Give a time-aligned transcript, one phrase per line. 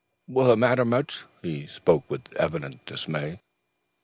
[0.27, 3.41] Will it matter much?" He spoke with evident dismay.